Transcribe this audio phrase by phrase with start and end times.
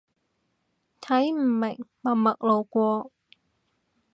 [0.99, 3.11] 睇唔明，默默路過